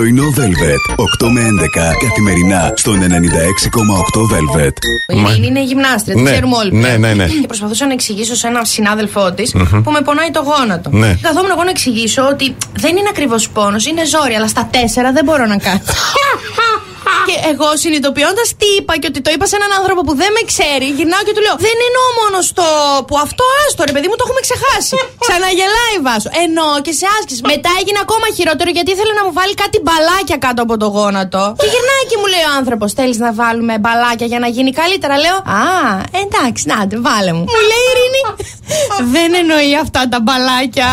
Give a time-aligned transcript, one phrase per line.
[0.00, 0.94] Πρωινό Velvet.
[1.26, 3.06] 8 με 11 καθημερινά στον 96,8
[4.32, 4.72] Velvet.
[5.08, 6.72] Η Ειρήνη είναι γυμνάστρια, την Ναι, ξέρουμε όλοι.
[6.74, 7.26] ναι, ναι, ναι.
[7.26, 9.52] Και προσπαθούσα να εξηγήσω σε έναν συνάδελφό της
[9.84, 10.90] που με πονάει το γόνατο.
[10.92, 11.18] Ναι.
[11.22, 15.24] Καθόμουν εγώ να εξηγήσω ότι δεν είναι ακριβώς πόνος, είναι ζόρι, αλλά στα τέσσερα δεν
[15.24, 15.80] μπορώ να κάνω.
[17.28, 20.42] Και εγώ συνειδητοποιώντας τι είπα και ότι το είπα σε έναν άνθρωπο που δεν με
[20.50, 22.66] ξέρει, γυρνάω και του λέω: Δεν εννοώ μόνος στο
[23.08, 24.94] που αυτό άστο, ρε παιδί μου, το έχουμε ξεχάσει.
[25.24, 26.28] Ξαναγελάει βάσο.
[26.44, 27.40] Εννοώ και σε άσκηση.
[27.52, 31.42] Μετά έγινε ακόμα χειρότερο γιατί ήθελε να μου βάλει κάτι μπαλάκια κάτω από το γόνατο.
[31.62, 35.14] Και γυρνάει και μου λέει ο άνθρωπος: Θέλεις να βάλουμε μπαλάκια για να γίνει καλύτερα.
[35.24, 35.64] Λέω: Α,
[36.24, 37.44] εντάξει, να τε, βάλε μου.
[37.54, 38.22] Μου λέει η Ειρήνη:
[39.14, 40.88] Δεν εννοεί αυτά τα μπαλάκια.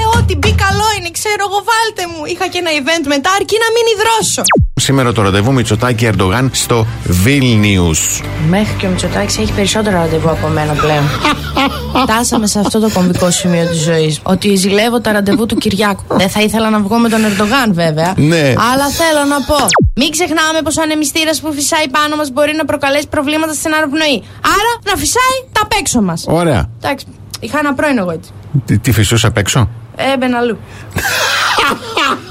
[0.00, 2.20] Ε, ό,τι μπει καλό είναι, ξέρω εγώ, βάλτε μου.
[2.32, 4.42] Είχα και ένα event μετά, αρκεί να μην υδρώσω.
[4.84, 6.86] Σήμερα το ραντεβού Μητσοτάκη Ερντογάν στο
[7.24, 8.24] Vilnius.
[8.48, 11.04] Μέχρι και ο Μητσοτάκης έχει περισσότερο ραντεβού από μένα πλέον.
[12.02, 14.20] Φτάσαμε σε αυτό το κομβικό σημείο της ζωής.
[14.22, 16.02] Ότι ζηλεύω τα ραντεβού του Κυριάκου.
[16.08, 18.14] Δεν θα ήθελα να βγω με τον Ερντογάν, βέβαια.
[18.16, 18.54] Ναι.
[18.72, 19.56] Αλλά θέλω να πω.
[19.94, 24.22] Μην ξεχνάμε πως ο ανεμιστήρας που φυσάει πάνω μας μπορεί να προκαλέσει προβλήματα στην αναπνοή.
[24.40, 26.24] Άρα να φυσάει τα απ' έξω μας.
[26.28, 26.68] Ωραία.
[26.82, 27.06] Εντάξει,
[27.40, 28.30] είχα ένα πρώην εγώ έτσι.
[28.64, 30.58] Τι, τι φυσούσε απ' έξω; Έμπαινα αλλού.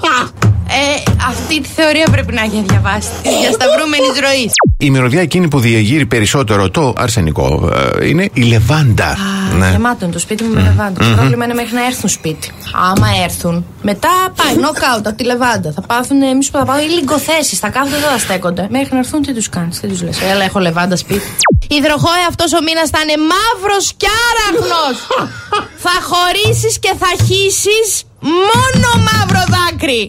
[1.54, 3.10] ε, αυτή τη θεωρία πρέπει να έχει διαβάσει.
[3.22, 4.52] Τη διασταυρούμενη ροή.
[4.78, 9.18] Η μυρωδιά εκείνη που διεγείρει περισσότερο το αρσενικό ε, είναι η λεβάντα.
[9.58, 9.70] Ναι.
[9.70, 11.00] Γεμάτο είναι το σπίτι μου με λεβάντα.
[11.00, 12.52] Το πρόβλημα είναι μέχρι να έρθουν σπίτι.
[12.74, 15.72] Άμα έρθουν, μετά πάει knockout από τη λεβάντα.
[15.72, 17.56] Θα πάθουν εμείς που θα πάω ή λιγκοθέσει.
[17.56, 18.68] Θα κάθονται εδώ θα στέκονται.
[18.70, 20.22] Μέχρι να έρθουν, τι τους κάνεις, τι τους λες.
[20.22, 21.28] Έλα, έχω λεβάντα σπίτι.
[21.68, 24.96] Υδροχόε αυτός ο μήνας θα είναι μαύρος και άραχνος.
[25.86, 28.04] θα χωρίσεις και θα χύσεις
[28.50, 30.04] μόνο μαύρο δάκρυ.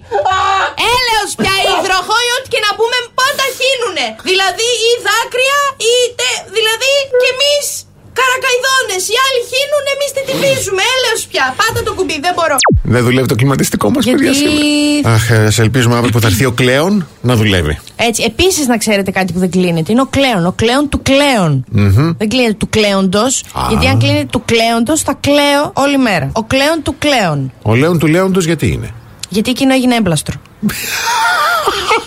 [0.94, 4.06] Έλεος πια οι υδροχόοι, ό,τι και να πούμε, πάντα χύνουνε.
[4.28, 5.60] Δηλαδή ή δάκρυα,
[5.92, 6.28] είτε.
[6.56, 6.90] Δηλαδή
[7.20, 7.66] κι εμείς
[8.18, 9.02] καρακαϊδόνες.
[9.12, 10.82] Οι άλλοι χύνουν, εμείς τι τυπίζουμε.
[10.94, 11.44] Έλεος πια.
[11.58, 12.56] Πάτα το κουμπί, δεν μπορώ.
[12.86, 15.14] Δεν δουλεύει το κλιματιστικό μας, Γιατί- παιδιά σήμερα.
[15.14, 17.78] Αχ, ε, σε ελπίζουμε αύριο που θα έρθει ο Κλέον να δουλεύει.
[17.96, 19.92] Έτσι, επίσης να ξέρετε κάτι που δεν κλείνεται.
[19.92, 20.46] Είναι ο κλέον.
[20.46, 21.64] Ο κλέον του κλεον
[22.18, 23.42] Δεν κλείνεται του κλέοντος.
[23.68, 26.30] Γιατί αν κλείνεται του κλέοντος, θα κλαίω όλη μέρα.
[26.32, 27.52] Ο κλέον του κλέον.
[27.62, 28.90] Ο Λέον του Λέοντος γιατί είναι;
[29.28, 30.34] Γιατί εκείνο έγινε έμπλαστρο.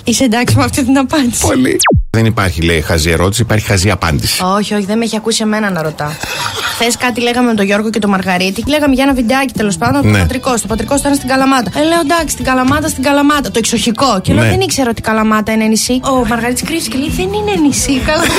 [0.03, 1.41] Είσαι εντάξει με αυτή την απάντηση.
[1.41, 1.77] Πολύ.
[2.09, 4.43] Δεν υπάρχει, λέει, χαζή ερώτηση, υπάρχει χαζή απάντηση.
[4.57, 6.09] Όχι, όχι, δεν με έχει ακούσει εμένα να ρωτάω.
[6.79, 8.63] Χθες κάτι λέγαμε με τον Γιώργο και τον Μαργαρίτη.
[8.67, 10.19] Λέγαμε για ένα βιντεάκι τέλος πάντων το Ναι.
[10.19, 10.53] πατρικό.
[10.53, 11.71] Το πατρικό ήταν στην Καλαμάτα.
[11.79, 13.51] Ε, λέω εντάξει, στην Καλαμάτα, στην Καλαμάτα.
[13.51, 14.19] Το εξοχικό.
[14.23, 14.49] Και λέω Ναι.
[14.49, 15.99] δεν ήξερα ότι η Καλαμάτα είναι νησί.
[16.03, 17.91] Ο Μαργαρίτη κρύβει και λέει δεν είναι νησί.
[17.91, 18.33] η Καλαμάτα.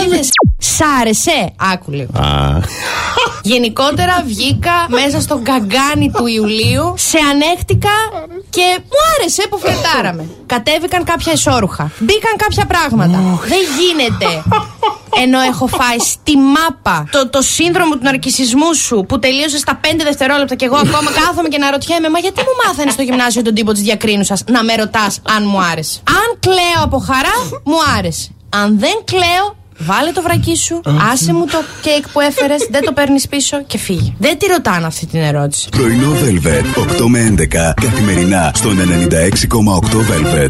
[0.06, 0.28] Είδες.
[0.58, 2.18] Σ' άρεσε, άκου λίγο.
[2.18, 2.60] Α,
[3.42, 7.96] Γενικότερα βγήκα μέσα στον καγκάνι του Ιουλίου, σε ανέχτηκα
[8.50, 10.28] και μου άρεσε που φλερτάραμε.
[10.46, 11.90] Κατέβηκαν κάποια εσώρουχα.
[11.98, 13.18] Μπήκαν κάποια πράγματα.
[13.52, 14.42] Δεν γίνεται.
[15.22, 19.86] Ενώ έχω φάει στη μάπα το, το σύνδρομο του ναρκισισμού σου που τελείωσε στα 5
[20.04, 23.54] δευτερόλεπτα και εγώ ακόμα κάθομαι και να ρωτιέμαι Μα γιατί μου μάθανε στο γυμνάσιο τον
[23.54, 28.30] τύπο της διακρίνουσας να με ρωτάς αν μου άρεσε; Αν κλαίω από χαρά, μου άρεσε.
[28.48, 30.80] Αν δεν κλαίω, Βάλε το βρακί σου,
[31.12, 34.14] άσε μου το κέικ που έφερες, δεν το παίρνεις πίσω και φύγει.
[34.18, 35.68] Δεν τη ρωτάνε αυτή την ερώτηση.
[35.68, 37.00] Πρωινό Velvet.
[37.00, 40.46] 8 με 11 καθημερινά στον 96,8 Velvet.